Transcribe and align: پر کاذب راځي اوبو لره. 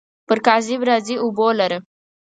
پر 0.27 0.37
کاذب 0.47 0.81
راځي 0.89 1.15
اوبو 1.23 1.47
لره. 1.59 1.77